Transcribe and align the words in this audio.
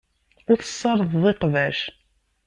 Ur 0.51 0.57
tessardeḍ 0.61 1.23
iqbac. 1.31 1.79